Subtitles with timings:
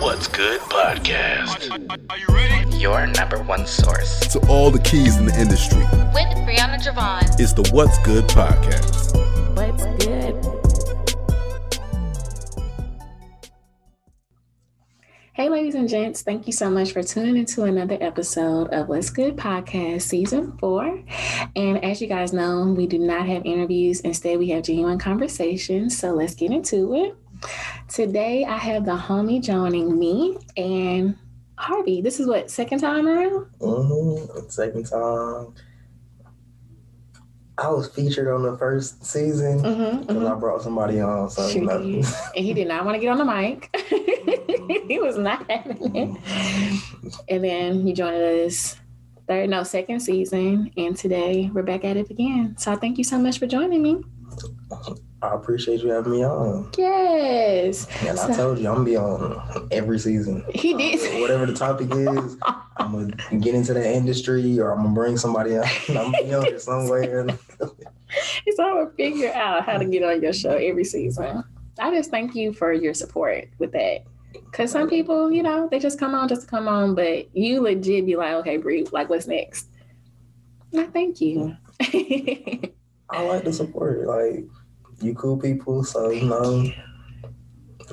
[0.00, 1.70] What's Good podcast.
[2.10, 2.76] Are you ready?
[2.76, 4.20] Your number one source.
[4.32, 7.22] To all the keys in the industry, with Brianna Javon.
[7.40, 9.14] it's the What's Good podcast.
[9.56, 10.34] What's good?
[15.34, 19.10] Hey, ladies and gents, thank you so much for tuning into another episode of What's
[19.10, 21.02] Good Podcast Season 4.
[21.56, 24.00] And as you guys know, we do not have interviews.
[24.00, 25.98] Instead, we have genuine conversations.
[25.98, 27.16] So let's get into it.
[27.88, 31.16] Today, I have the homie joining me and
[31.58, 32.00] Harvey.
[32.00, 33.46] This is what, second time around?
[33.60, 34.48] Mm-hmm.
[34.48, 35.54] Second time.
[37.56, 40.00] I was featured on the first season Mm-hmm.
[40.06, 41.30] because I brought somebody on.
[41.30, 41.76] So you know.
[41.76, 42.04] and
[42.44, 43.70] he did not want to get on the mic.
[44.88, 46.20] he was not having it.
[47.28, 48.16] And then you joined
[48.46, 48.76] us
[49.28, 50.72] third, no, second season.
[50.76, 52.56] And today we're back at it again.
[52.58, 54.02] So I thank you so much for joining me.
[55.32, 56.70] I appreciate you having me on.
[56.76, 57.86] Yes.
[58.06, 60.44] And I told you I'm gonna be on every season.
[60.54, 61.20] He did.
[61.20, 62.36] Whatever the topic is,
[62.76, 65.66] I'm gonna get into the industry or I'm gonna bring somebody out.
[65.88, 67.26] I'm gonna be on it somewhere.
[68.54, 71.42] So I would figure out how to get on your show every season.
[71.80, 74.04] I just thank you for your support with that.
[74.52, 77.60] Cause some people, you know, they just come on just to come on, but you
[77.60, 79.66] legit be like, okay, Bree, like what's next?
[80.76, 81.56] I thank you.
[83.10, 84.06] I like the support.
[84.06, 84.44] Like
[85.00, 86.64] you cool people, so you know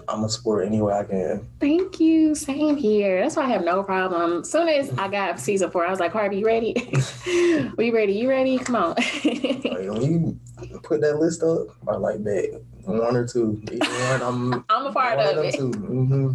[0.08, 1.48] I'm a support any way I can.
[1.60, 2.34] thank you.
[2.34, 3.22] Same here.
[3.22, 4.44] That's why I have no problem.
[4.46, 6.74] Soon as I got season four, I was like, Harvey, you ready?
[7.78, 8.14] we ready?
[8.14, 8.58] You ready?
[8.58, 8.96] Come on.
[9.24, 13.62] Like when you put that list up, I like that one or two.
[13.72, 15.56] Either one, I'm I'm a part one of them it.
[15.56, 15.72] two.
[15.72, 16.34] hmm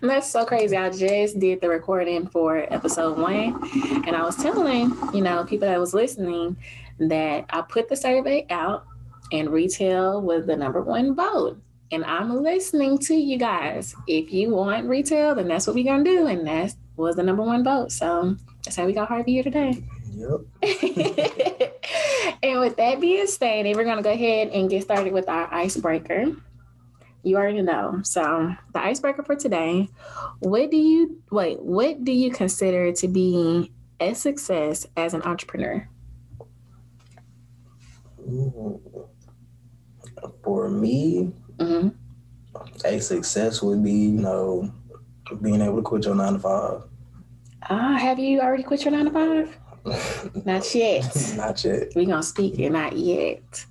[0.00, 0.76] And that's so crazy.
[0.76, 3.60] I just did the recording for episode one,
[4.06, 6.56] and I was telling, you know, people that was listening
[6.98, 8.86] that I put the survey out
[9.32, 11.60] and retail was the number one vote.
[11.92, 13.94] And I'm listening to you guys.
[14.06, 16.26] If you want retail, then that's what we're gonna do.
[16.26, 17.90] And that was the number one vote.
[17.90, 19.82] So that's how we got Harvey here today.
[20.12, 20.40] Yep.
[22.42, 26.26] and with that being stated, we're gonna go ahead and get started with our icebreaker.
[27.22, 28.00] You already know.
[28.04, 29.88] So the icebreaker for today,
[30.38, 35.88] what do you wait, what do you consider to be a success as an entrepreneur?
[38.20, 38.89] Ooh.
[40.42, 41.88] For me, hmm
[42.84, 44.72] a success would be, you know,
[45.40, 46.82] being able to quit your nine to five.
[47.68, 49.58] Ah, have you already quit your nine to five?
[50.46, 51.34] Not yet.
[51.36, 51.94] Not yet.
[51.94, 53.64] we gonna speak it, not yet.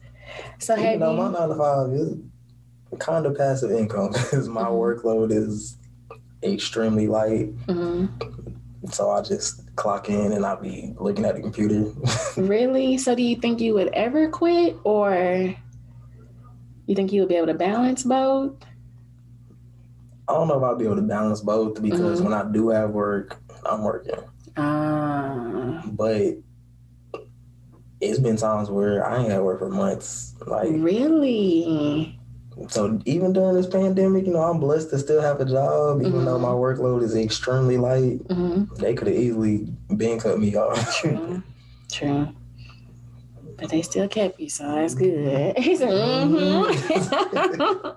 [0.60, 2.18] So have Even though my nine to five is
[3.00, 4.78] kind of passive income because my Mhm.
[4.80, 5.78] workload is
[6.44, 7.56] extremely light.
[7.68, 8.10] Mhm.
[8.92, 11.92] So I just clock in and I'll be looking at the computer.
[12.38, 12.98] really?
[12.98, 15.54] So do you think you would ever quit or
[16.90, 18.54] you think you would be able to balance both?
[20.28, 22.24] I don't know if I'll be able to balance both because Mhm.
[22.26, 24.16] when I do have work, I'm working.
[24.58, 26.38] Ah, But
[28.02, 30.34] it's been times where I ain't had work for months.
[30.46, 32.16] Like really?
[32.68, 36.22] so even during this pandemic, you know, I'm blessed to still have a job, even
[36.22, 36.26] Mhm.
[36.26, 38.20] though my workload is extremely light.
[38.30, 40.96] hmm They could have easily been cut me off.
[41.02, 41.42] True.
[41.92, 42.28] True.
[43.60, 45.58] But they still kept you, so that's good.
[45.58, 47.96] He said, mhm.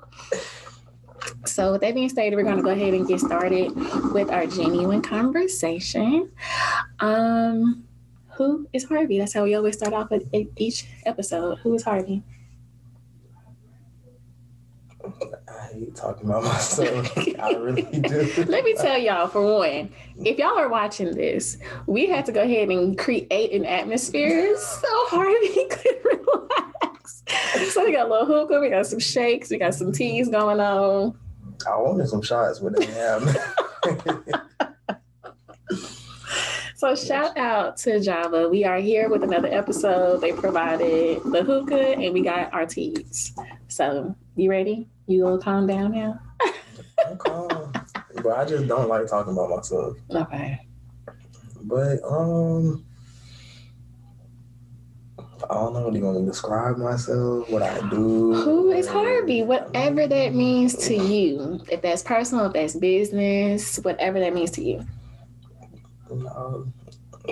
[1.47, 3.71] so with that being stated, we're gonna go ahead and get started
[4.13, 6.33] with our genuine conversation.
[7.01, 7.85] Um,
[8.35, 9.19] who is Harvey?
[9.19, 11.59] That's how we always start off with each episode.
[11.59, 12.23] Who is Harvey?
[15.05, 17.17] I hate talking about myself.
[17.39, 18.45] I really do.
[18.49, 19.93] Let me tell y'all, for one,
[20.25, 24.89] if y'all are watching this, we had to go ahead and create an atmosphere so
[25.09, 27.23] Harvey could relax.
[27.73, 30.61] So we got a little hookah, we got some shakes, we got some teas going
[30.61, 31.19] on.
[31.67, 33.57] I wanted some shots, but they have.
[36.83, 38.49] So shout out to Java.
[38.49, 40.21] We are here with another episode.
[40.21, 43.33] They provided the hookah and we got our teas.
[43.69, 44.89] So you ready?
[45.13, 46.19] You gonna calm down now?
[47.07, 47.73] I'm calm.
[48.23, 49.97] But I just don't like talking about myself.
[50.11, 50.59] Okay.
[51.63, 52.85] But um
[55.51, 55.91] I don't know.
[55.91, 57.51] Do you want to describe myself?
[57.51, 58.33] What I do?
[58.33, 59.43] Who is Harvey?
[59.43, 61.61] Whatever that means to you.
[61.71, 64.87] If that's personal, if that's business, whatever that means to you.
[66.11, 66.73] Um,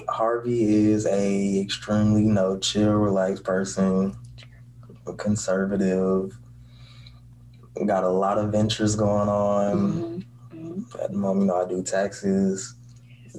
[0.08, 4.16] Harvey is a extremely, you know, chill, relaxed person,
[5.16, 6.36] conservative.
[7.86, 10.24] Got a lot of ventures going on.
[10.52, 10.84] Mhm.
[11.02, 12.74] At the moment, you know, I do taxes,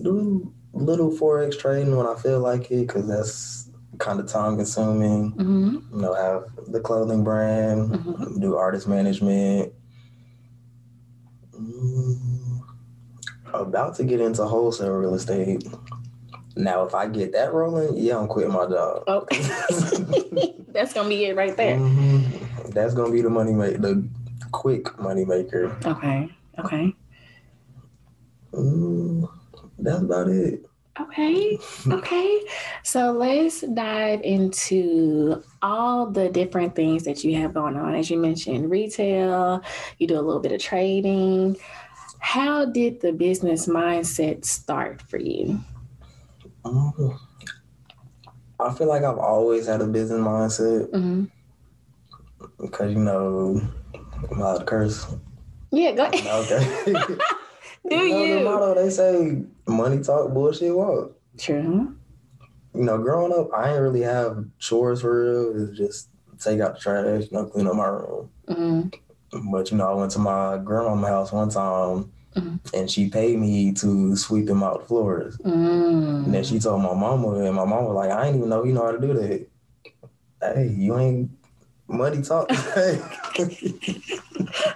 [0.01, 5.33] do little forex trading when I feel like it, because that's kind of time consuming.
[5.33, 5.83] Mhm.
[5.94, 8.39] You know, have the clothing brand, Mhm.
[8.42, 9.74] do artist management.
[11.60, 12.62] Mm,
[13.54, 15.68] about to get into wholesale real estate.
[16.56, 19.04] Now, if I get that rolling, yeah, I'm quitting my job.
[19.07, 19.42] Okay.
[20.69, 21.78] That's gonna be it right there.
[21.78, 22.74] Mhm.
[22.74, 24.07] That's gonna be the money make the
[24.51, 25.77] quick money maker.
[25.86, 26.30] Okay.
[26.59, 26.94] Okay.
[28.53, 29.30] Mm,
[29.80, 30.65] that's about it.
[31.00, 31.57] Okay.
[31.89, 32.42] Okay.
[32.83, 37.95] So let's dive into all the different things that you have going on.
[37.95, 39.63] As you mentioned, retail,
[39.98, 41.57] you do a little bit of trading.
[42.19, 45.59] How did the business mindset start for you?
[46.65, 47.18] Mm.
[48.59, 51.25] I feel like I've always had a business mindset hmm
[52.59, 53.62] because you know
[54.29, 55.06] I'm allowed to curse.
[55.71, 56.27] Yeah, go ahead.
[56.51, 56.94] Okay.
[57.89, 58.09] Do you?
[58.09, 61.13] Know, the motto they say money talk, bullshit walk.
[61.38, 61.95] True.
[62.73, 65.23] You know, growing up, I ain't really have chores for
[65.53, 65.63] real.
[65.69, 66.09] It's just
[66.39, 68.29] take out the trash, you know, clean up my room.
[68.47, 68.81] hmm
[69.51, 72.59] But you know, I went to my grandma's house one time, Mhm.
[72.73, 75.38] and she paid me to sweep them out the floors.
[75.44, 78.50] And then mm she told my mama, and my mama was like, "I ain't even
[78.50, 79.47] know you know how to do that."
[80.41, 81.29] Hey, you ain't
[81.91, 82.47] money talk.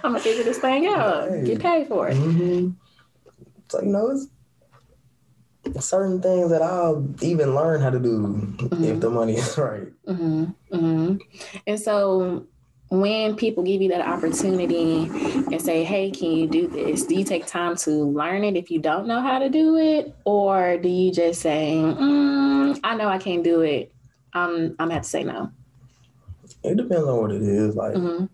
[0.02, 1.30] I'm gonna figure this thing out.
[1.30, 1.44] Right.
[1.44, 2.16] Get paid for it.
[2.16, 2.70] hmm
[3.68, 9.10] So you know, it's certain things that I'll even learn how to do if the
[9.10, 9.88] money is right.
[10.06, 11.16] hmm hmm
[11.66, 12.46] And so
[12.88, 17.04] when people give you that opportunity and say, hey, can you do this?
[17.04, 20.14] Do you take time to learn it if you don't know how to do it?
[20.24, 23.92] Or do you just say, mm, I know I can't do it.
[24.32, 25.50] I'm, I'm gonna have to say no.
[26.66, 27.74] It depends on what it is.
[27.76, 28.24] Like hmm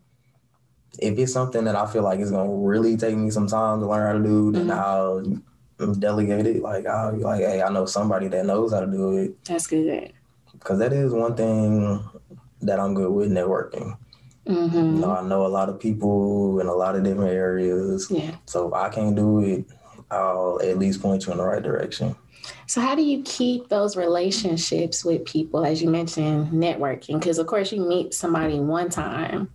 [0.98, 3.86] if it's something that I feel like is gonna really take me some time to
[3.86, 4.78] learn how to do, then Mhm.
[4.78, 6.62] I'll delegate it.
[6.62, 9.42] Like I'll be like, hey, I know somebody that knows how to do it.
[9.44, 10.12] That's good.
[10.52, 12.04] Because that is one thing
[12.60, 13.96] that I'm good with networking.
[14.46, 18.08] You hmm know, I know a lot of people in a lot of different areas.
[18.10, 18.36] Yeah.
[18.46, 19.64] So if I can't do it,
[20.10, 22.14] I'll at least point you in the right direction.
[22.66, 27.18] So how do you keep those relationships with people, as you mentioned, networking?
[27.18, 29.50] Because of course you meet somebody one time,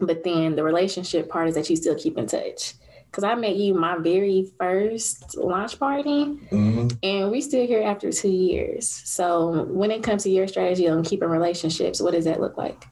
[0.00, 2.74] but then the relationship part is that you still keep in touch.
[3.10, 8.10] Because I met you my very first launch party, hmm and we still here after
[8.12, 8.88] two years.
[8.88, 12.84] So when it comes to your strategy on keeping relationships, what does that look like?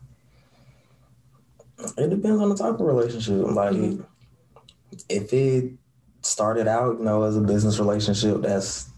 [1.99, 3.45] It depends on the type of relationship.
[3.51, 4.05] Like Mhm.
[5.09, 5.73] if it
[6.23, 8.89] started out, you know, as a business relationship, that's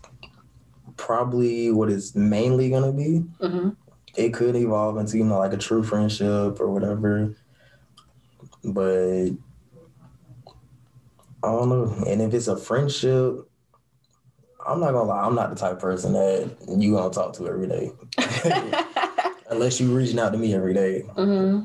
[0.99, 3.25] probably what it's mainly gonna be.
[3.41, 3.71] hmm
[4.17, 7.35] It could evolve into, you know, like a true friendship or whatever.
[8.65, 9.31] But
[11.43, 12.05] I don't know.
[12.07, 13.49] And if it's a friendship,
[14.67, 17.49] I'm not gonna lie, I'm not the type of person that you gonna talk to
[17.49, 17.93] every day.
[19.51, 21.03] Unless you reaching out to me every day.
[21.17, 21.61] hmm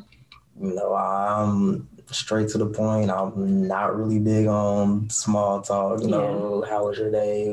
[0.62, 3.10] You know, I'm straight to the point.
[3.10, 6.02] I'm not really big on small talk.
[6.02, 7.50] You know, how was your day?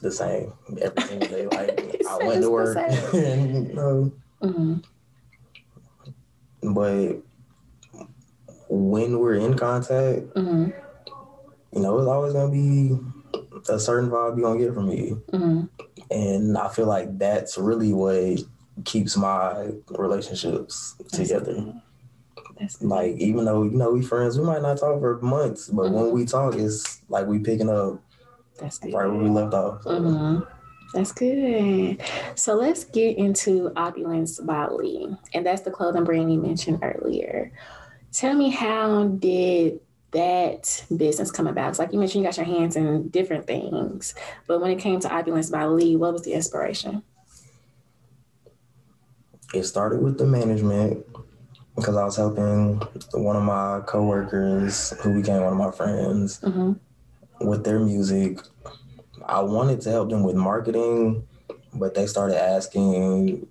[0.00, 0.52] The same.
[0.80, 1.46] Every single day.
[1.50, 2.76] Like I went to work,
[3.14, 4.12] and, you know,
[4.42, 4.74] hmm
[6.62, 7.22] but
[8.68, 10.70] when we're in contact, hmm
[11.72, 12.98] you know, it's always gonna be
[13.68, 15.10] a certain vibe you're gonna get from me.
[15.30, 15.62] hmm
[16.10, 18.40] And I feel like that's really what
[18.84, 21.74] keeps my relationships together.
[22.80, 26.10] Like even though you know we friends, we might not talk for months, but when
[26.10, 28.02] we talk, it's like we picking up
[28.60, 28.92] That's good.
[28.94, 29.82] right where we left off.
[29.82, 30.40] So, hmm
[30.92, 32.02] That's good.
[32.34, 35.16] So let's get into Opulence by Lee.
[35.34, 37.52] And that's the clothing brand you mentioned earlier.
[38.12, 39.80] Tell me how did
[40.12, 41.68] that business come about?
[41.68, 44.14] 'Cause like you mentioned, you got your hands in different things.
[44.48, 47.02] But when it came to Opulence by Lee, what was the inspiration?
[49.54, 51.04] It started with the management
[51.76, 52.80] because I was helping
[53.12, 56.72] one of my coworkers who became one of my friends hmm
[57.40, 58.38] with their music.
[59.26, 61.26] I wanted to help them with marketing,
[61.74, 63.46] but they started asking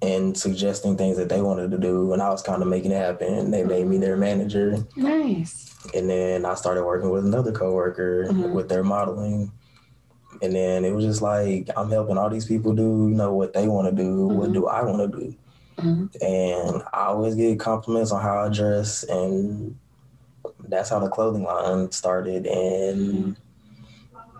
[0.00, 2.96] and suggesting things that they wanted to do, and I was kind of making it
[2.98, 3.50] happen.
[3.50, 4.76] They made me their manager.
[4.96, 5.74] Nice.
[5.94, 8.52] And then I started working with another coworker Mhm.
[8.52, 9.50] with their modeling.
[10.40, 13.52] And then it was just like I'm helping all these people do, you know, what
[13.54, 14.28] they want to do.
[14.28, 14.54] What Mhm.
[14.54, 15.34] do I want to do?
[15.80, 16.22] Mhm.
[16.22, 19.74] And I always get compliments on how I dress, and
[20.68, 22.46] that's how the clothing line started.
[22.46, 23.36] And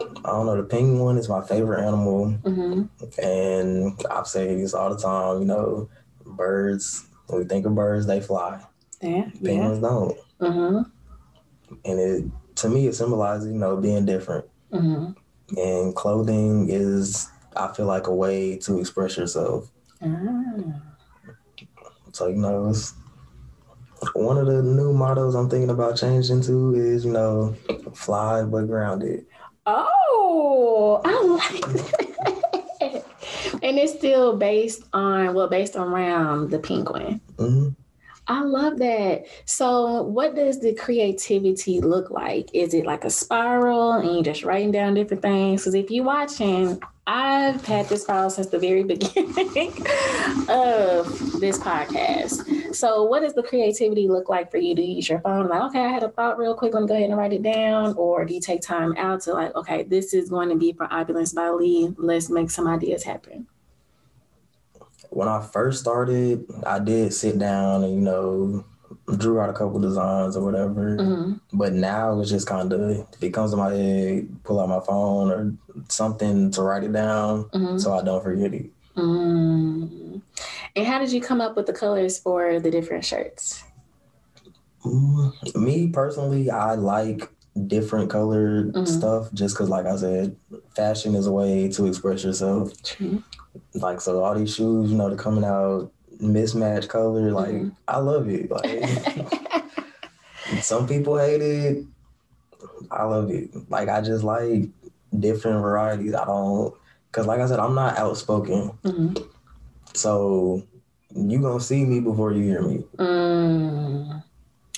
[0.01, 2.83] I don't know, the penguin one is my favorite animal, hmm
[3.23, 5.41] and I've said this all the time.
[5.41, 5.91] You know,
[6.27, 7.05] birds.
[7.27, 8.65] When we think of birds, they fly.
[9.03, 9.27] Yeah.
[9.41, 9.51] Yeah.
[9.51, 10.19] Penguins don't.
[10.41, 10.79] hmm
[11.85, 12.25] and it
[12.57, 15.11] to me it symbolizes you know being different hmm
[15.57, 19.71] and clothing is i feel like a way to express yourself
[20.03, 20.81] Ah.
[22.13, 22.95] so you know it's
[24.15, 27.55] one of the new models I'm thinking about changing to is, you know,
[27.95, 29.27] fly but grounded.
[29.67, 33.05] Oh, I like that.
[33.63, 37.21] and it's still based on well, based around the penguin.
[37.39, 37.69] hmm
[38.31, 39.25] I love that.
[39.47, 42.51] So, what does the creativity look like?
[42.53, 45.63] Is it like a spiral and you just writing down different things?
[45.63, 49.71] Because if you're watching, I've had this file since the very beginning
[50.51, 52.68] of this podcast.
[52.79, 55.49] So, what does the creativity look like for you to use your phone?
[55.49, 56.75] Like, okay, I had a thought real quick.
[56.75, 57.95] Let me go ahead and write it down.
[57.97, 60.87] Or do you take time out to, like, okay, this is going to be for
[60.93, 61.93] Opulence by Lee.
[61.99, 63.49] Let's make some ideas happen.
[65.11, 68.65] When I first started, I did sit down and, you know,
[69.17, 70.99] drew out a couple designs or whatever.
[70.99, 74.69] hmm But now it's just kind of, if it comes to my head, pull out
[74.69, 75.53] my phone or
[75.89, 78.71] something to write it down hmm so I don't forget it.
[78.97, 80.23] Mm.
[80.79, 83.65] And how did you come up with the colors for the different shirts?
[84.85, 87.29] Mm, Me personally, I like
[87.67, 88.87] different colored Mhm.
[88.87, 90.37] stuff just because, like I said,
[90.77, 92.81] fashion is a way to express yourself.
[92.85, 93.25] True.
[93.75, 97.33] Like, so all these shoes, you know, they're coming out mismatched color.
[97.33, 97.73] Like, Mhm.
[97.89, 98.49] I love it.
[98.49, 98.65] Like,
[100.63, 101.85] some people hate it.
[102.93, 103.51] I love it.
[103.69, 104.69] Like, I just like
[105.19, 106.15] different varieties.
[106.15, 106.73] I don't,
[107.11, 108.71] because, like I said, I'm not outspoken.
[108.85, 109.25] Mhm.
[109.95, 110.63] So,
[111.15, 112.85] you to see me before you hear me.
[112.97, 114.23] Mm.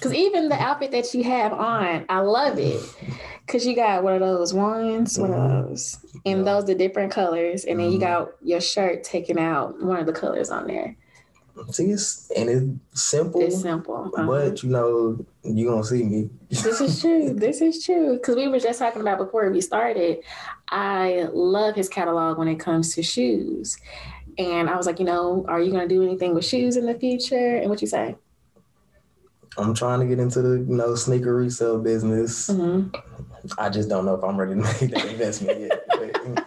[0.00, 2.80] Cause even the outfit that you have on, I love it.
[3.46, 5.68] Cause you got one of those ones, one of Mhm.
[5.68, 6.44] those, and Yeah.
[6.44, 8.00] those are different colors, and then you Mhm.
[8.00, 10.96] got your shirt taking out one of the colors on there.
[11.70, 13.42] See, it's, and it's simple.
[13.42, 14.26] It's simple, uh-huh.
[14.26, 16.30] But you know, you gonna see me.
[16.50, 17.34] this is true.
[17.34, 18.14] This is true.
[18.14, 20.20] Because we were just talking about before we started.
[20.70, 23.76] I love his catalog when it comes to shoes,
[24.38, 26.94] and I was like, you know, are you gonna do anything with shoes in the
[26.94, 27.56] future?
[27.56, 28.16] And what you say?
[29.58, 32.48] I'm trying to get into the you know sneaker resale business.
[32.48, 32.88] hmm
[33.58, 35.86] I just don't know if I'm ready to make that investment yet.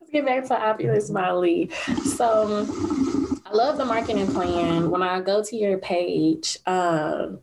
[0.00, 1.70] Let's get back to Opulence Lee.
[2.16, 2.66] So
[3.46, 4.90] I love the marketing plan.
[4.90, 7.40] When I go to your page, um,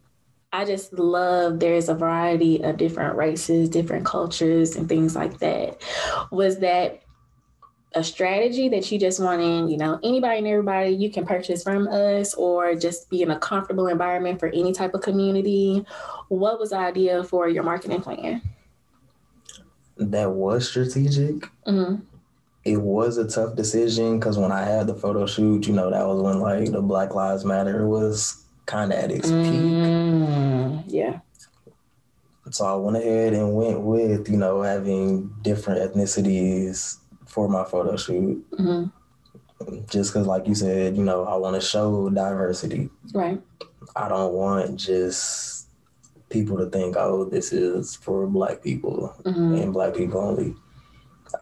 [0.51, 5.81] I just love there's a variety of different races, different cultures, and things like that.
[6.31, 7.01] Was that
[7.97, 11.63] a strategy that you just want wanted, you know, anybody and everybody you can purchase
[11.63, 15.85] from us, or just be in a comfortable environment for any type of community?
[16.29, 18.41] What was the idea for your marketing plan?
[19.99, 21.49] that was strategic.
[21.65, 21.95] hmm
[22.63, 26.05] It was a tough decision because when I had the photo shoot, you know, that
[26.05, 29.89] was when like the Black Lives Matter was kind of at its peak.
[30.11, 31.19] Mm, yeah.
[32.51, 37.95] So I went ahead and went with you know having different ethnicities for my photo
[37.97, 38.43] shoot.
[38.57, 38.85] hmm
[39.89, 42.89] Just because, like you said, you know, I want to show diversity.
[43.13, 43.41] Right.
[43.95, 45.67] I don't want just
[46.29, 50.55] people to think, oh, this is for black people hmm and black people only.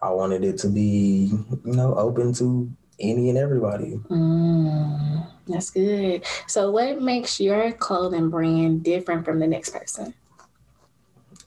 [0.02, 1.30] I wanted it to be,
[1.64, 4.00] you know, open to any and everybody.
[4.10, 6.24] Mm, that's good.
[6.46, 10.14] So, what makes your clothing brand different from the next person?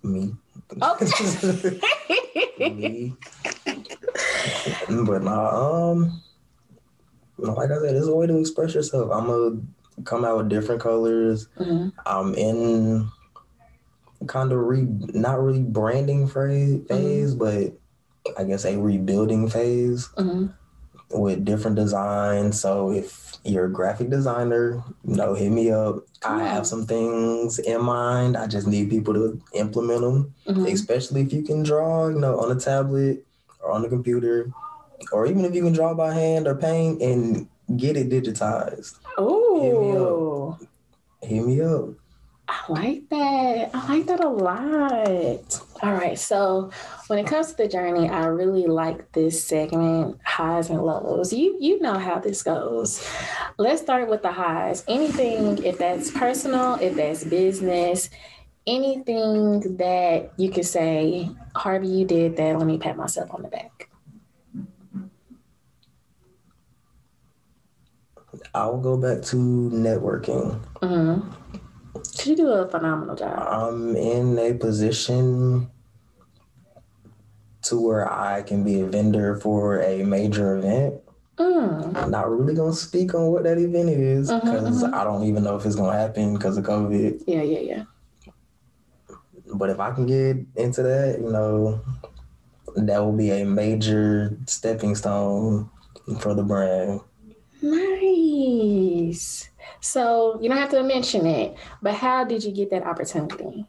[0.03, 0.33] Me.
[0.81, 1.79] Okay.
[2.59, 3.13] Me.
[5.05, 6.21] But nah, um,
[7.37, 9.11] like I said, it's a way to express yourself.
[9.11, 9.61] I'm gonna
[10.03, 11.47] come out with different colors.
[11.59, 11.91] Mhm.
[12.05, 13.09] I'm in
[14.27, 14.81] kind of re
[15.13, 17.73] not really branding phase, phase but
[18.37, 20.53] I guess a rebuilding phase Mhm.
[21.11, 22.59] with different designs.
[22.59, 26.03] So if you're a graphic designer, you know, hit me up.
[26.23, 26.47] I Cool.
[26.47, 28.35] have some things in mind.
[28.35, 30.71] I just need people to implement them, Mhm.
[30.71, 33.25] especially if you can draw, you know, on a tablet
[33.59, 34.51] or on the computer,
[35.11, 37.47] or even if you can draw by hand or paint and
[37.77, 38.99] get it digitized.
[39.19, 40.57] Ooh,
[41.21, 41.89] Hit me up.
[42.47, 43.69] I like that.
[43.75, 45.61] I like that a lot.
[45.83, 46.17] All right.
[46.17, 46.71] So,
[47.05, 51.31] when it comes to the journey, I really like this segment, highs and lows.
[51.31, 53.07] You you know how this goes.
[53.59, 54.83] Let's start with the highs.
[54.87, 58.09] Anything, if that's personal, if that's business,
[58.69, 62.57] anything that you could say, Harvey, you did that.
[62.57, 63.89] Let me pat myself on the back.
[68.53, 70.59] I'll go back to networking.
[70.81, 71.29] Mm-hmm.
[72.29, 73.39] You do a phenomenal job.
[73.39, 75.69] I'm in a position
[77.63, 80.95] to where I can be a vendor for a major event.
[81.37, 81.95] Mm.
[81.95, 84.93] I'm not really gonna speak on what that event is Mhm, because mhm.
[84.93, 87.23] I don't even know if it's gonna happen because of COVID.
[87.25, 87.83] Yeah, yeah, yeah.
[89.53, 91.81] But if I can get into that, you know,
[92.75, 95.69] that will be a major stepping stone
[96.19, 97.01] for the brand.
[97.61, 99.49] Nice.
[99.81, 103.65] So you don't have to mention it, but how did you get that opportunity?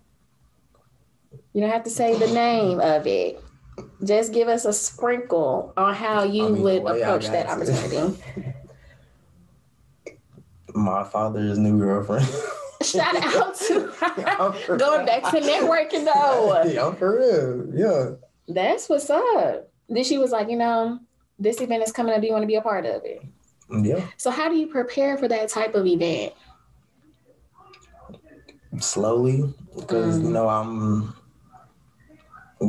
[1.52, 3.42] You don't have to say the name of it.
[4.04, 7.26] Just give us a sprinkle on how you I mean, would the way I approach
[7.26, 8.22] that opportunity.
[10.74, 12.28] My father's new girlfriend.
[12.82, 13.92] Shout out to
[14.78, 16.62] going back to networking though.
[16.64, 17.68] Yeah, I'm for real.
[17.74, 18.10] Yeah.
[18.48, 19.70] That's what's up.
[19.88, 20.98] Then she was like, you know,
[21.38, 22.20] this event is coming up.
[22.20, 23.22] Do you want to be a part of it?
[23.70, 24.04] Yeah.
[24.16, 26.32] So how do you prepare for that type of event?
[28.78, 29.52] Slowly.
[29.76, 30.24] Because, Mm.
[30.24, 31.14] you know, I'm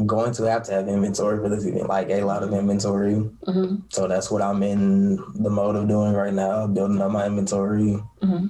[0.08, 3.16] going to have to have inventory for this event, like a lot of inventory.
[3.46, 7.26] hmm So that's what I'm in the mode of doing right now, building up my
[7.28, 7.94] inventory.
[8.22, 8.48] hmm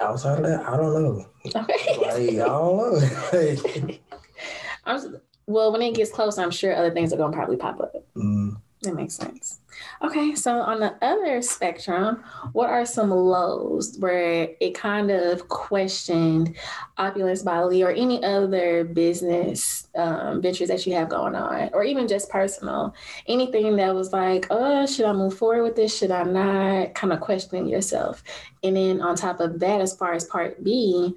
[0.00, 1.26] Outside of that, I don't know.
[1.46, 1.98] Okay.
[2.00, 3.98] Like, I don't know.
[4.86, 7.80] I'm well, when it gets close, I'm sure other things are going to probably pop
[7.80, 7.92] up.
[8.16, 9.60] mm, That makes sense.
[10.02, 12.22] Okay, so on the other spectrum,
[12.52, 16.54] what are some lows where it kind of questioned
[16.96, 21.82] Opulence by Lee or any other business um, ventures that you have going on, or
[21.82, 22.94] even just personal?
[23.26, 25.96] Anything that was like, oh, should I move forward with this?
[25.96, 26.94] Should I not?
[26.94, 28.22] Kind of questioning yourself.
[28.62, 31.14] And then on top of that, as far as part B,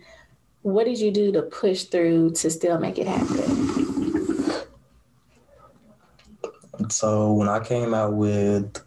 [0.61, 3.76] what did you do to push through to still make it happen?
[6.89, 8.79] So when I came out with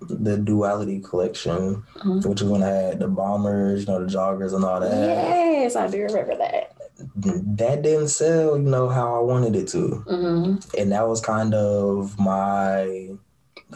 [0.00, 2.26] the duality collection, Mhm.
[2.26, 4.90] which is when I had the bombers, you know, the joggers and all that.
[4.92, 6.72] Yes, I do remember that.
[7.16, 9.88] That didn't sell, you know, how I wanted it to.
[10.08, 13.10] hmm And that was kind of my,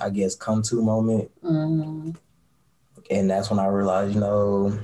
[0.00, 1.30] I guess, come to moment.
[1.42, 2.10] hmm
[3.10, 4.78] And that's when I realized, you know,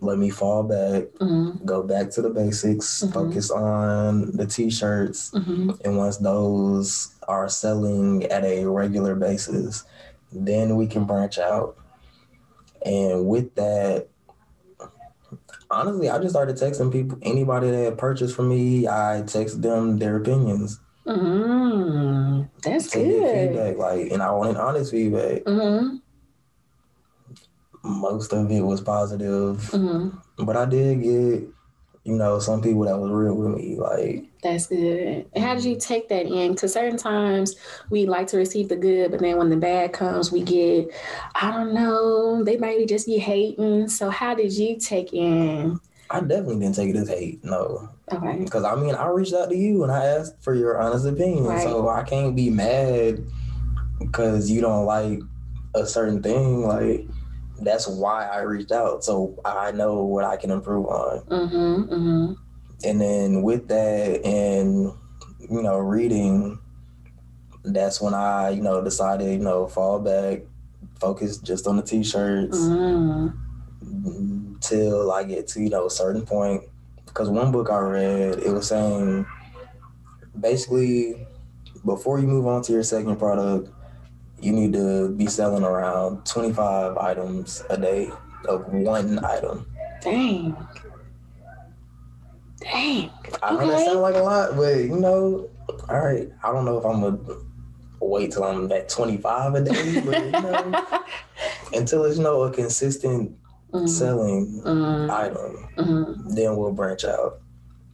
[0.00, 3.12] let me fall back, hmm go back to the basics, Mhm.
[3.12, 5.30] focus on the t shirts.
[5.32, 9.84] hmm And once those are selling at a regular basis,
[10.32, 11.76] then we can branch out.
[12.84, 14.08] And with that,
[15.70, 17.18] honestly, I just started texting people.
[17.22, 23.52] Anybody that purchased from me, I text them their opinions Mm, that's to get good.
[23.54, 23.76] feedback.
[23.78, 25.42] Like, and I wanted honest feedback.
[25.46, 25.96] hmm
[27.82, 31.48] Most of it was positive, hmm but I did get,
[32.04, 33.76] you know, some people that was real with me.
[33.76, 35.26] Like, That's good.
[35.36, 35.78] How did you mm-hmm.
[35.80, 36.52] take that in?
[36.52, 37.56] Because certain times
[37.90, 40.90] we like to receive the good, but then when the bad comes, we get,
[41.34, 43.88] I don't know, they might just be hating.
[43.88, 45.78] So how did you take in?
[46.08, 47.44] I definitely didn't take it as hate.
[47.44, 48.38] No, Okay.
[48.44, 51.44] Because I mean, I reached out to you and I asked for your honest opinion.
[51.44, 51.62] Right.
[51.62, 53.24] So I can't be mad
[53.98, 55.20] because you don't like
[55.74, 56.66] a certain thing.
[56.66, 57.06] Like,
[57.60, 59.04] that's why I reached out.
[59.04, 61.20] So I know what I can improve on.
[61.26, 61.92] Mm-hmm.
[61.92, 62.32] Mm-hmm.
[62.84, 64.92] And then with that and,
[65.38, 66.58] you know, reading,
[67.62, 70.40] that's when I, you know, decided, you know, fall back,
[70.98, 72.58] focus just on the t shirts
[73.82, 74.56] Mm-hmm.
[74.60, 76.62] till I get to, you know, a certain point.
[77.06, 79.26] Because one book I read, it was saying
[80.38, 81.26] basically
[81.84, 83.68] before you move on to your second product,
[84.42, 88.10] you need to be selling around 25 items a day
[88.48, 89.66] of one item.
[90.02, 90.56] Dang.
[92.60, 93.10] Dang.
[93.42, 93.84] I know that Okay.
[93.86, 95.48] sound like a lot, but you know,
[95.88, 97.18] all right, I don't know if I'm gonna
[98.00, 100.84] wait till I'm at 25 a day, but you know,
[101.72, 103.36] until it's you know a consistent
[103.72, 103.88] Mhm.
[103.88, 105.10] selling Mhm.
[105.10, 106.34] item, Mhm.
[106.34, 107.40] then we'll branch out.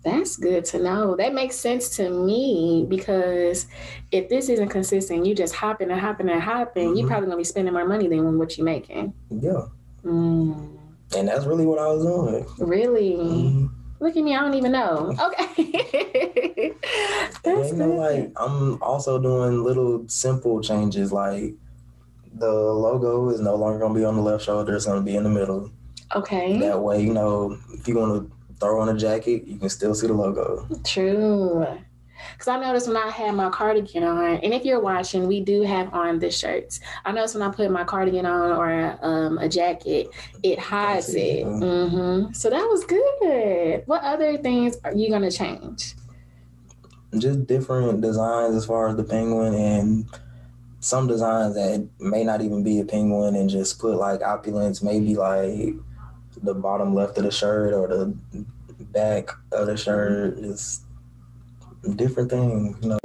[0.06, 1.16] That's good to know.
[1.16, 3.66] That makes sense to me because
[4.12, 7.10] if this isn't consistent, you just hopping and hopping and hopping, you're Mhm.
[7.10, 9.12] probably gonna be spending more money than what you're making.
[9.30, 9.64] Yeah,
[10.04, 10.76] Mm,
[11.16, 12.46] and that's really what I was doing.
[12.60, 13.16] really?
[13.16, 13.70] Mhm.
[13.98, 15.12] Look at me, I don't even know.
[15.26, 16.72] Okay.
[17.42, 17.96] That's you know, good.
[17.98, 21.12] like I'm also doing little simple changes.
[21.12, 21.54] Like
[22.38, 25.24] the logo is no longer gonna be on the left shoulder; it's gonna be in
[25.24, 25.70] the middle.
[26.14, 26.58] okay.
[26.60, 29.94] That way, you know, if you want to throw on a jacket, you can still
[29.94, 30.66] see the logo.
[30.84, 31.66] True.
[32.32, 35.62] Because I noticed when I had my cardigan on, and if you're watching, we do
[35.62, 36.80] have on the shirts.
[37.04, 40.08] I noticed when I put my cardigan on or um, a jacket,
[40.42, 41.40] it hides it, it.
[41.40, 41.86] yeah.
[41.88, 43.82] hmm So that was good.
[43.86, 45.94] What other things are you going to change?
[47.16, 50.06] Just different designs as far as the penguin, and
[50.80, 55.16] some designs that may not even be a penguin, and just put like opulence, maybe
[55.16, 55.74] like
[56.42, 58.16] the bottom left of the shirt or the
[58.92, 60.40] back of the shirt.
[60.40, 60.82] Just
[61.94, 62.98] different things, you know.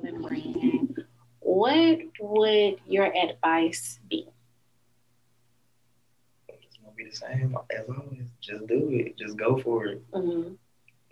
[1.39, 4.27] What would your advice be?
[6.47, 8.27] It's gonna be the same as always.
[8.41, 9.17] Just do it.
[9.17, 10.11] Just go for it.
[10.11, 10.53] Mm-hmm.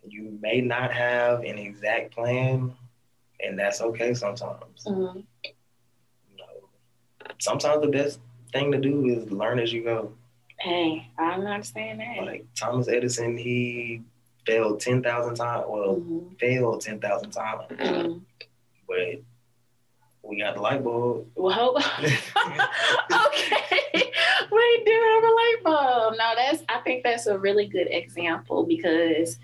[0.07, 2.73] You may not have an exact plan,
[3.39, 4.85] and that's okay sometimes.
[4.87, 5.19] Mm-hmm.
[5.45, 6.69] You know,
[7.39, 8.19] sometimes the best
[8.51, 10.13] thing to do is learn as you go.
[10.61, 12.17] Hey, I'm not saying that.
[12.25, 14.01] Like Thomas Edison, he
[14.45, 15.65] failed ten thousand times.
[15.67, 16.39] Well, Mhm.
[16.39, 18.21] failed ten thousand times, Mhm.
[18.87, 19.21] but
[20.23, 21.27] we got the light bulb.
[21.35, 22.17] Well, okay.
[24.51, 26.15] We do have a light bulb.
[26.17, 29.37] Now that's I think that's a really good example because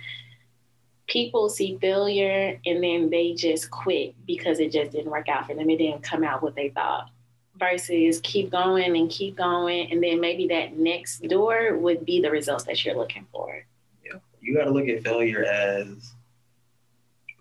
[1.07, 5.53] people see failure and then they just quit because it just didn't work out for
[5.53, 5.69] them.
[5.69, 7.09] It didn't come out what they thought.
[7.57, 12.29] Versus keep going and keep going, and then maybe that next door would be the
[12.29, 13.63] results that you're looking for.
[14.05, 16.13] yeah You got to look at failure as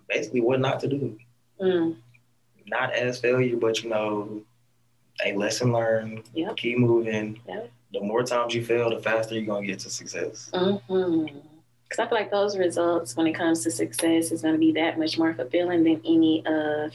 [0.08, 1.18] basically what not to do.
[1.60, 1.96] Mm,
[2.66, 4.42] Not as failure, but you know,
[5.24, 6.22] a lesson learned.
[6.34, 6.56] Yep.
[6.58, 7.40] Keep moving.
[7.48, 7.70] Yep.
[7.92, 10.50] The more times you fail, the faster you're gonna get to success.
[10.52, 11.26] mm-hmm.
[11.88, 14.72] Because I feel like those results, when it comes to success, is going to be
[14.72, 16.92] that much more fulfilling than any of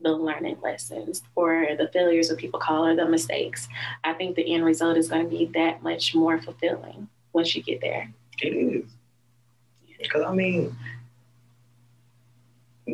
[0.00, 3.68] the learning lessons or the failures, what people call or the mistakes.
[4.04, 7.62] I think the end result is going to be that much more fulfilling once you
[7.62, 8.12] get there.
[8.40, 8.84] It is.
[10.00, 10.76] Because I mean,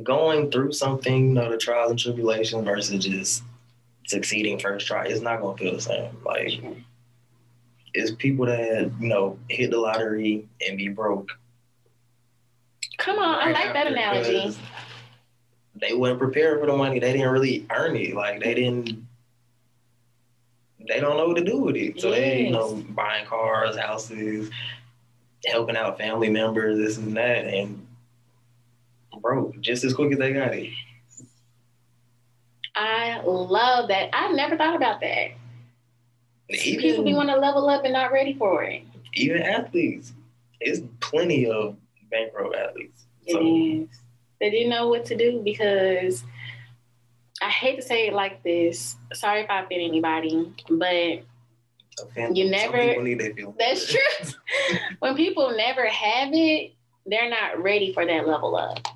[0.03, 3.43] going through something, you know, the trials and tribulations versus just
[4.07, 6.17] succeeding first try, it's not gonna feel the same.
[6.25, 6.63] Like
[7.93, 11.31] it's people that, you know, hit the lottery and be broke.
[12.99, 14.57] Come on, I like that analogy.
[15.77, 16.99] They weren't prepared for the money.
[16.99, 18.15] They didn't really earn it.
[18.15, 19.05] Like they didn't
[20.87, 22.01] they don't know what to do with it.
[22.01, 24.51] So they, you know, buying cars, houses,
[25.47, 27.87] helping out family members, this and that, and
[29.23, 30.71] broke just as quick as they got it.
[32.75, 34.11] I love that.
[34.13, 35.29] I never thought about that.
[36.51, 38.83] Even, People be want to level up and not ready for it.
[39.15, 40.13] even athletes.
[40.61, 41.77] It's plenty of
[42.11, 43.07] bankrupt athletes.
[43.27, 44.01] It So is.
[44.45, 46.23] They didn't know what to do because
[47.41, 48.95] I hate to say it like this.
[49.15, 51.23] Sorry if I offend anybody, but
[51.99, 53.23] offend- You never need
[53.59, 54.35] that's true.
[54.99, 56.75] when people never have it,
[57.07, 58.87] they're not ready for that level up.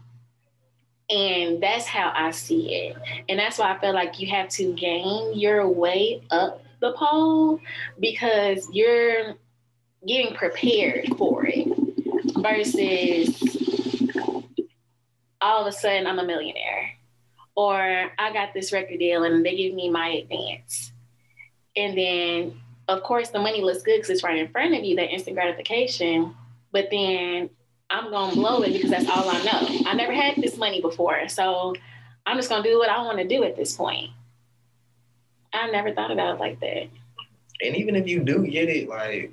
[1.08, 2.96] And that's how I see it.
[3.30, 7.58] And that's why I feel like you have to gain your way up the pole
[7.98, 9.34] because you're
[10.06, 11.68] getting prepared for it
[12.42, 13.47] versus
[15.40, 16.90] all of a sudden I'm a millionaire
[17.54, 20.92] or I got this record deal and they give me my advance.
[21.76, 24.96] And then, of course, the money looks good because it's right in front of you,
[24.96, 26.34] that instant gratification.
[26.72, 27.50] But then
[27.90, 29.90] I'm going to blow it because that's all I know.
[29.90, 31.28] I never had this money before.
[31.28, 31.74] So
[32.26, 34.10] I'm just going to do what I want to do at this point.
[35.52, 36.88] I never thought about it like that.
[37.60, 39.32] And even if you do get it, like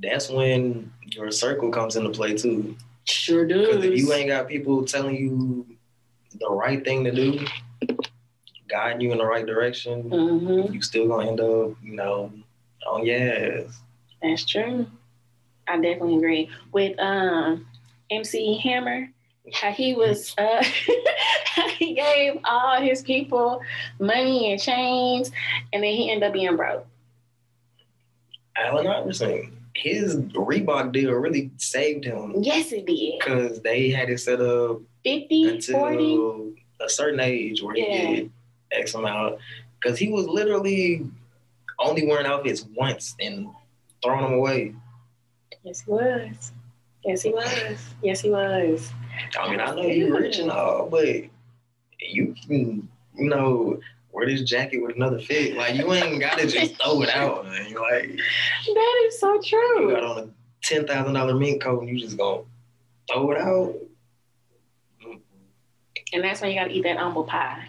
[0.00, 2.76] that's when your circle comes into play too.
[3.10, 3.66] Sure does.
[3.66, 5.66] Because if you ain't got people telling you
[6.38, 7.44] the right thing to do,
[8.68, 12.32] guiding you in the right direction, hmm you still gonna end up, you know,
[12.86, 13.80] on your ass.
[14.22, 14.86] That's true.
[15.66, 17.66] I definitely agree with um,
[18.10, 19.08] MC Hammer.
[19.54, 20.62] How he was, uh,
[21.78, 23.60] he gave all his people
[23.98, 25.32] money and chains,
[25.72, 26.86] and then he ended up being broke.
[28.56, 33.18] Allen Iverson, his Reebok deal really saved him Yes, it did.
[33.18, 35.96] because they had it set up 50, 40.
[35.96, 38.10] until a certain age where he Yeah.
[38.14, 38.32] did
[38.72, 39.38] X amount.
[39.80, 41.06] Because he was literally
[41.78, 43.46] only wearing outfits once and
[44.02, 44.74] throwing them away.
[45.64, 46.52] Yes, he was.
[47.04, 47.78] Yes, he was.
[48.02, 48.90] Yes, he was.
[49.38, 51.06] I mean, I know you're rich and all, but
[51.98, 53.80] you can, you know,
[54.12, 55.56] wear this jacket with another fit.
[55.56, 57.44] Like you ain't gotta just throw it out.
[57.46, 57.72] Man.
[57.72, 58.18] Like
[58.66, 59.88] That is so true.
[59.88, 60.28] you got on a
[60.62, 62.42] ten thousand dollar mink coat and you just gonna
[63.10, 63.74] throw it out.
[65.04, 65.14] Mm-hmm.
[66.12, 67.68] And that's when you got to eat that humble pie.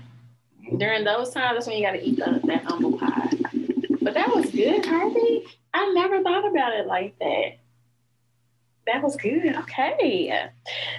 [0.66, 0.78] Mm-hmm.
[0.78, 3.30] During those times, that's when you got to eat the, that humble pie.
[4.02, 5.46] But that was good, Harvey.
[5.74, 7.58] I never thought about it like that.
[8.88, 9.56] That was good.
[9.58, 10.50] Okay.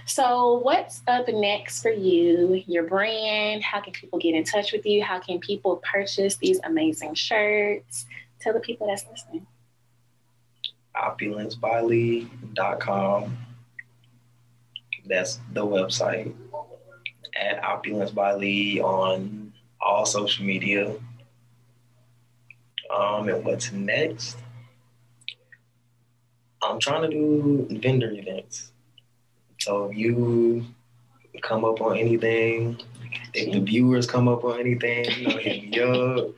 [0.07, 2.63] So, what's up next for you?
[2.67, 3.65] Your brand?
[3.65, 5.03] How can people get in touch with you?
[5.03, 8.07] How can people purchase these amazing shirts?
[8.41, 9.47] Tell the people that's listening.
[10.97, 13.39] opulencebylee.com.
[15.07, 16.33] That's the website.
[17.35, 20.95] At Opulence by Lee on all social media.
[22.95, 24.39] Um, and what's next?
[26.63, 28.73] I'm trying to do vendor events.
[29.59, 30.65] So if you
[31.43, 32.81] come up on anything,
[33.35, 36.31] if the viewers come up on anything, you know, hit me up.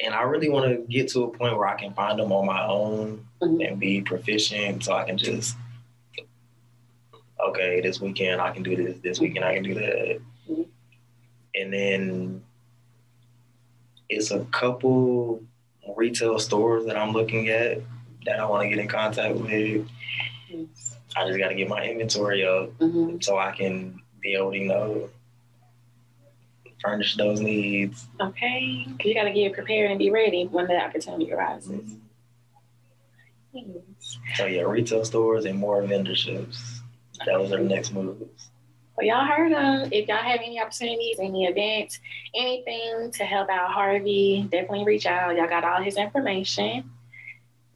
[0.00, 2.46] And I really want to get to a point where I can find them on
[2.46, 3.68] my own Mhm.
[3.68, 5.56] and be proficient so I can just
[7.48, 10.20] okay, this weekend I can do this, this weekend I can do that.
[10.48, 10.66] Mhm.
[11.54, 12.44] And then
[14.08, 15.42] it's a couple
[15.96, 17.82] retail stores that I'm looking at
[18.26, 19.86] that I want to get in contact with.
[21.16, 23.20] I just got to get my inventory up Mm-hmm.
[23.20, 25.10] so I can be able to, you know,
[26.82, 28.06] furnish those needs.
[28.20, 28.86] Okay.
[29.04, 31.96] you got to get prepared and be ready when the opportunity arises.
[33.52, 34.18] Yes.
[34.34, 36.78] So yeah, retail stores and more vendorships.
[37.24, 38.50] Those are the next moves.
[38.96, 39.88] Well, y'all heard them.
[39.92, 42.00] If y'all have any opportunities, any events,
[42.34, 45.34] anything to help out Harvey, definitely reach out.
[45.36, 46.90] Y'all got all his information.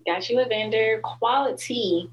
[0.08, 2.10] Got you a vendor, quality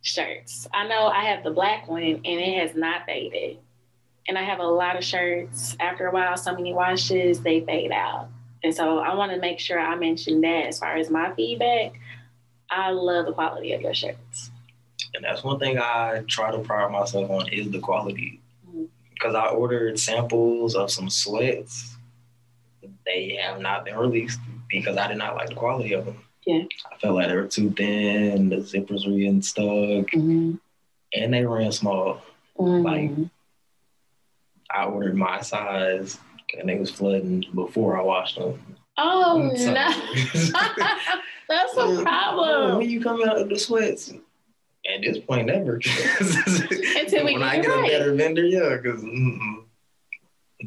[0.00, 0.68] shirts.
[0.72, 3.58] I know I have the black one and it has not faded.
[4.28, 5.76] And I have a lot of shirts.
[5.80, 8.28] After a while, so many washes, they fade out.
[8.62, 11.94] And so I want to make sure I mention that as far as my feedback.
[12.70, 14.52] I love the quality of your shirts.
[15.12, 18.40] And that's one thing I try to pride myself on is the quality.
[18.68, 18.84] Mm-hmm.
[19.14, 21.96] Because I ordered samples of some sweats.
[23.04, 26.22] They have not been released because I did not like the quality of them.
[26.46, 26.62] Yeah.
[26.92, 29.64] I felt like they were too thin, the zippers were getting stuck,
[30.10, 30.54] Mm-hmm.
[31.14, 32.20] and they ran small.
[32.56, 33.10] Like,
[34.70, 36.18] I ordered my size
[36.58, 38.58] and they was flooding before I washed them.
[38.98, 39.72] oh, no.
[41.48, 42.78] That's a problem.
[42.78, 44.12] When you come out of the sweats,
[44.92, 45.74] at this point, never.
[46.20, 49.02] Until we when get I get a better vendor, yeah, because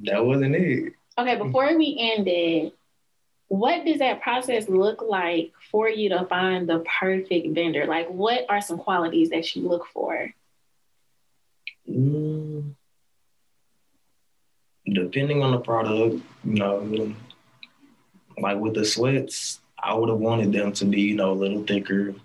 [0.04, 0.94] that wasn't it.
[1.18, 2.74] Okay, before we end it,
[3.48, 7.86] what does that process look like for you to find the perfect vendor?
[7.86, 10.34] Like, what are some qualities that you look for?
[11.90, 12.74] Mm,
[14.86, 17.16] depending on the product, you know,
[18.38, 21.64] like with the sweats, I would have wanted them to be, you know, a little
[21.64, 22.16] thicker.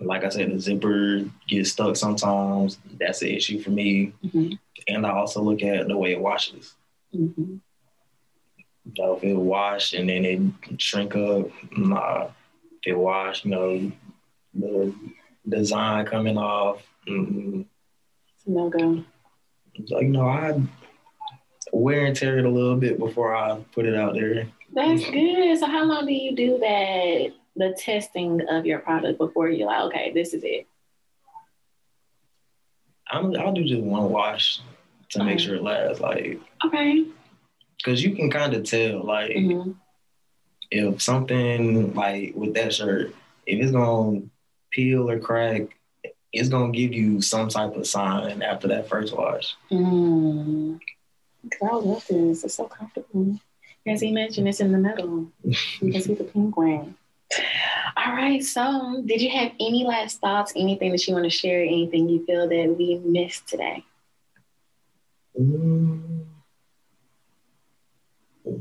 [0.00, 2.78] Like I said, the zipper gets stuck sometimes.
[2.98, 4.12] That's an issue for me.
[4.24, 4.58] Mhm.
[4.86, 6.74] And I also look at the way it washes.
[7.14, 7.56] Mm-hmm.
[8.86, 10.40] You know, if it wash and then it
[10.80, 12.24] shrink up, nah.
[12.82, 13.92] If it wash, you know,
[14.54, 14.94] the
[15.48, 17.64] design coming off, mm,
[18.46, 19.02] No go.
[19.86, 20.60] so, you know, I
[21.72, 24.46] wear and tear it a little bit before I put it out there.
[24.72, 25.58] That's good.
[25.58, 27.32] So, how long do you do that?
[27.56, 30.66] The testing of your product before you're like, okay, this is it.
[33.10, 34.60] I'm, I'll do just one wash
[35.10, 36.00] to make sure it lasts.
[36.00, 37.04] Like, Okay.
[37.84, 39.72] Cause you can kind of tell, like, hmm
[40.74, 43.14] if something like with that shirt,
[43.46, 44.22] if it's gonna
[44.70, 45.62] peel or crack,
[46.32, 49.54] it's gonna give you some type of sign after that first wash.
[49.70, 50.80] Mm.
[51.62, 52.42] I love this.
[52.42, 53.38] It's so comfortable.
[53.86, 55.30] As he mentioned, it's in the middle.
[55.44, 56.96] You can see the penguin.
[57.96, 58.42] All right.
[58.42, 60.52] So, did you have any last thoughts?
[60.56, 61.62] Anything that you want to share?
[61.62, 63.84] Anything you feel that we missed today?
[65.38, 66.13] Mm.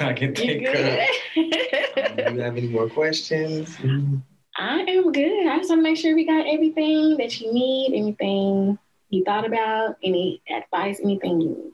[0.00, 0.72] I can think of.
[0.74, 1.06] good?
[1.34, 1.40] Do
[2.34, 3.76] you have any more questions?
[4.56, 5.46] I am good.
[5.46, 7.92] I just want to make sure we got everything that you need.
[7.94, 8.78] Anything
[9.10, 9.96] you thought about?
[10.02, 11.00] Any advice?
[11.02, 11.72] Anything you need?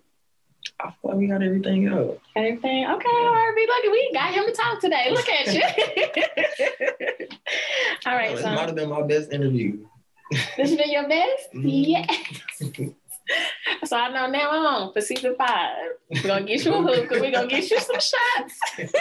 [0.81, 2.19] I thought we got everything up.
[2.35, 2.85] Got everything?
[2.87, 3.67] Okay, Harvey.
[3.67, 5.07] Look, we got him to talk today.
[5.11, 5.63] Look at you.
[8.07, 8.33] All right.
[8.35, 9.85] This So, might have been my best interview.
[10.31, 11.53] this has been your best?
[11.55, 11.63] Mhm.
[11.87, 12.63] Yes.
[13.85, 15.77] So I know now on for season five.
[16.11, 17.21] We're gonna get you a hookah.
[17.21, 18.59] We're gonna get you some shots.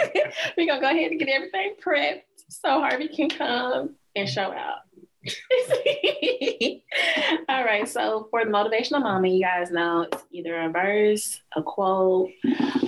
[0.56, 4.78] We're gonna go ahead and get everything prepped so Harvey can come and show out.
[7.48, 7.88] All right.
[7.88, 12.30] So for the motivational moment, you guys know it's either a verse, a quote,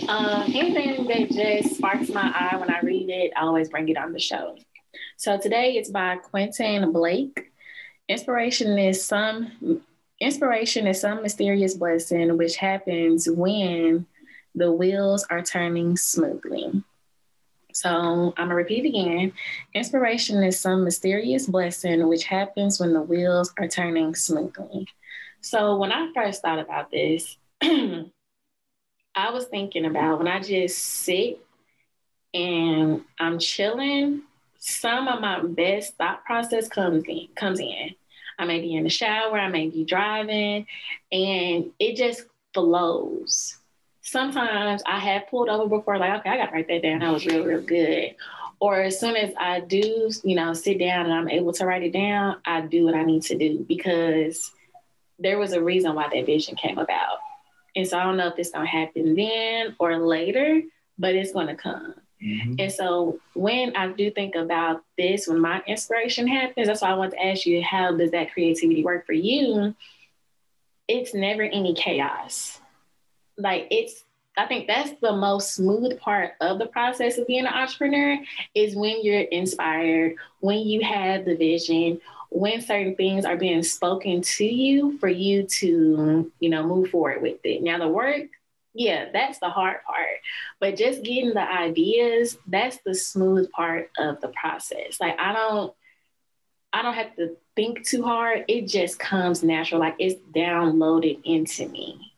[0.09, 3.33] um, anything that just sparks my eye when I read it.
[3.37, 4.57] I always bring it on the show.
[5.16, 7.53] So today it's by Quentin Blake.
[8.09, 9.83] Inspiration is some
[10.20, 14.06] inspiration is some mysterious blessing which happens when
[14.54, 16.83] the wheels are turning smoothly.
[17.72, 19.33] So I'm gonna repeat again.
[19.74, 24.87] Inspiration is some mysterious blessing which happens when the wheels are turning smoothly.
[25.40, 31.40] So when I first thought about this, I was thinking about when I just sit
[32.35, 34.22] and I'm chilling,
[34.59, 37.94] some of my best thought process comes in comes in.
[38.40, 40.66] I may be in the shower, I may be driving,
[41.12, 42.24] and it just
[42.55, 43.59] flows.
[44.00, 47.00] Sometimes I have pulled over before, like, okay, I got to write that down.
[47.00, 48.16] That was real, real good.
[48.59, 51.83] Or as soon as I do, you know, sit down and I'm able to write
[51.83, 54.50] it down, I do what I need to do because
[55.18, 57.18] there was a reason why that vision came about.
[57.76, 60.62] And so I don't know if it's going to happen then or later,
[60.98, 61.94] but it's going to come.
[62.22, 62.56] Mhm.
[62.59, 66.94] And so when I do think about this, when my inspiration happens, that's why I
[66.94, 69.74] want to ask you, how does that creativity work for you?
[70.88, 72.61] It's never any chaos.
[73.38, 74.04] Like it's,
[74.37, 78.18] I think that's the most smooth part of the process of being an entrepreneur
[78.54, 84.22] is when you're inspired, when you have the vision, when certain things are being spoken
[84.22, 87.62] to you for you to, you know, move forward with it.
[87.62, 88.28] Now the work,
[88.74, 90.18] yeah, that's the hard part.
[90.61, 95.00] But just getting the ideas, that's the smooth part of the process.
[95.00, 95.74] Like I don't
[96.72, 98.44] I don't have to think too hard.
[98.48, 99.80] It just comes natural.
[99.80, 102.12] Like it's downloaded into me.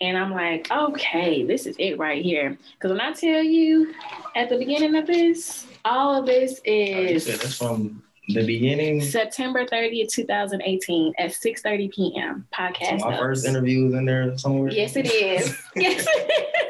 [0.00, 2.58] And I'm like, okay, this is it right here.
[2.74, 3.94] Because when I tell you
[4.34, 9.00] at the beginning of this, all of this oh, is that's from the beginning.
[9.00, 12.46] September 30th, 2018 at 6 30 p.m.
[12.52, 13.00] Podcast.
[13.00, 13.22] So my notes.
[13.22, 14.70] first interview is in there somewhere.
[14.70, 15.56] Yes, it is.
[15.76, 16.06] yes.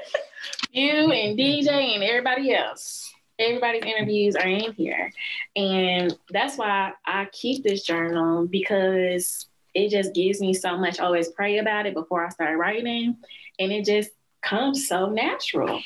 [0.73, 3.13] you and DJ and everybody else.
[3.39, 5.13] Everybody's interviews are in here.
[5.55, 11.01] And that's why I keep this journal because it just gives me so much.
[11.01, 13.17] I always pray about it before I start writing.
[13.59, 14.11] And it just
[14.43, 15.83] comes so natural.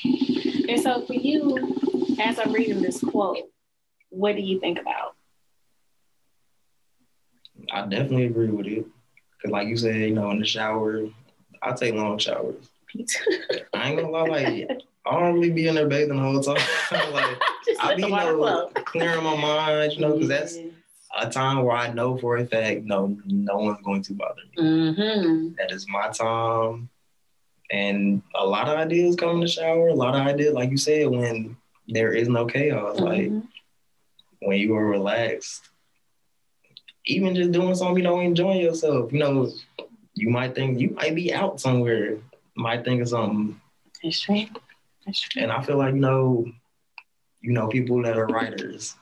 [0.68, 3.38] And so for you, as I'm reading this quote,
[4.10, 5.16] what do you think about?
[7.70, 8.84] I definitely agree with it.
[9.42, 11.06] Cause like you said, you know, in the shower,
[11.62, 12.68] I take long showers.
[13.74, 14.70] I ain't gonna lie, like
[15.06, 16.56] I don't really be in there bathing the whole time.
[17.12, 17.36] like
[17.80, 20.58] I be you know, clearing my mind, you know, because that's
[21.18, 24.62] a time where I know for a fact, no, no one's going to bother me.
[24.62, 25.56] Mhm.
[25.56, 26.88] That is my time.
[27.70, 29.88] And a lot of ideas come in the shower.
[29.88, 31.56] A lot of ideas, like you said, when
[31.88, 33.46] there is no chaos, like Mhm.
[34.40, 35.68] when you are relaxed,
[37.06, 39.12] even just doing something you don't enjoy yourself.
[39.12, 39.50] You know,
[40.14, 42.18] you might think you might be out somewhere,
[42.56, 43.60] might think of something,
[44.02, 44.46] That's true.
[45.06, 45.42] That's true.
[45.42, 46.46] and I feel like you know,
[47.40, 48.94] you know, people that are writers,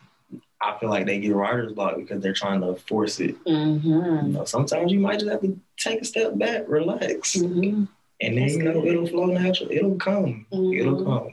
[0.62, 3.42] I feel like they get writer's block because they're trying to force it.
[3.44, 4.26] Mm-hmm.
[4.26, 7.84] You know, sometimes you might just have to take a step back, relax, Mm-hmm.
[8.20, 9.70] and then you know it'll flow natural.
[9.72, 10.46] It'll come.
[10.52, 11.04] It'll come.
[11.04, 11.32] come.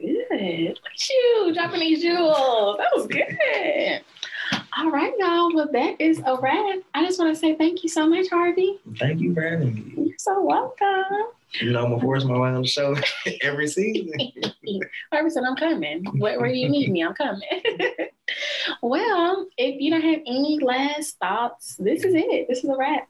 [0.00, 0.68] Good.
[0.68, 2.76] Look at you dropping these jewels.
[2.78, 4.00] That was good.
[4.76, 5.54] All right, y'all.
[5.54, 6.80] Well, that is a wrap.
[6.94, 8.80] I just want to say thank you so much, Harvey.
[8.98, 9.92] Thank you for having me.
[9.96, 11.28] You're so welcome.
[11.60, 12.96] You know, I'm gonna force my way on the show
[13.42, 14.12] every season.
[15.12, 16.04] Harvey said, I'm coming.
[16.18, 17.48] Where, where you need me, I'm coming.
[18.82, 22.48] well, if you don't have any last thoughts, this is it.
[22.48, 23.08] This is a wrap.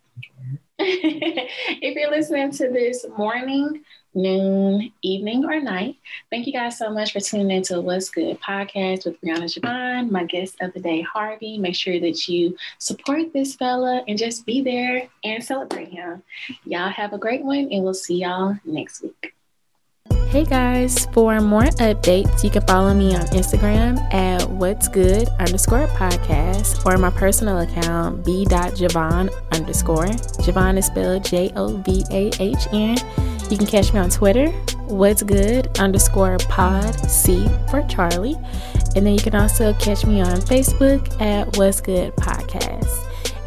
[0.79, 3.83] if you're listening to this morning,
[4.15, 5.97] noon, evening, or night,
[6.31, 10.25] thank you guys so much for tuning into What's Good podcast with Brianna Jovahn, my
[10.25, 11.59] guest of the day, Harvey.
[11.59, 16.23] Make sure that you support this fella and just be there and celebrate him.
[16.65, 19.35] Y'all have a great one, and we'll see y'all next week.
[20.29, 25.87] Hey guys, for more updates, you can follow me on Instagram at what's good underscore
[25.87, 30.07] podcast or my personal account b.jovahn underscore.
[30.43, 32.97] Jovahn is spelled J O V A H N.
[33.51, 34.51] You can catch me on Twitter,
[34.87, 38.37] what's good underscore pod C for Charlie.
[38.97, 42.89] And then you can also catch me on Facebook at what's good podcast.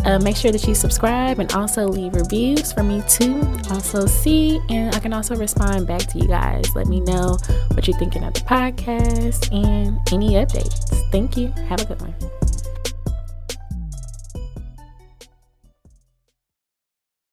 [0.06, 4.60] Uh, make sure that you subscribe and also leave reviews for me to also see.
[4.70, 6.74] And I can also respond back to you guys.
[6.76, 7.38] Let me know
[7.72, 11.12] what you're thinking of the podcast and any updates.
[11.12, 11.52] Thank you.
[11.68, 12.37] Have a good one.